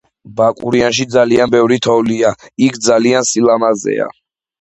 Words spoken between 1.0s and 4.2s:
ზაალიან ბევრი თოვლია იქ ძალიან სილამაზეა